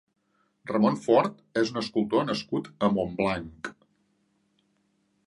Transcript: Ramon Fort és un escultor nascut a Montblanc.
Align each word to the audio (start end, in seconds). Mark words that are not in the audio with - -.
Ramon 0.71 0.95
Fort 1.01 1.35
és 1.61 1.73
un 1.75 1.77
escultor 1.83 2.25
nascut 2.29 2.71
a 2.87 2.89
Montblanc. 2.97 3.71